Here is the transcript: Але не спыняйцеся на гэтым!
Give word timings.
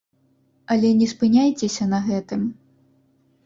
Але 0.75 0.89
не 1.03 1.07
спыняйцеся 1.13 1.89
на 1.95 2.03
гэтым! 2.09 2.41